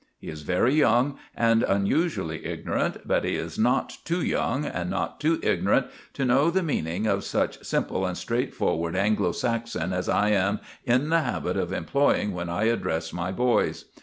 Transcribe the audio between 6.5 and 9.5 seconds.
meaning of such simple and straightforward Anglo